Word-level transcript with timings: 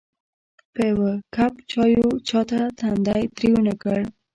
په 0.73 0.81
یوه 0.91 1.11
کپ 1.35 1.53
چایو 1.71 2.07
چاته 2.29 2.59
تندی 2.79 3.23
تریو 3.35 3.57
نه 3.67 3.73
کړ. 3.81 3.99